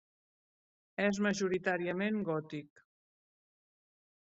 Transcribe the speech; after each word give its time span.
És 1.09 1.21
majoritàriament 1.27 2.21
gòtic. 2.33 2.87